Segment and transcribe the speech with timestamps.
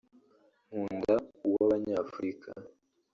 [0.69, 1.13] nkunda
[1.47, 2.49] uw’Abanyafurika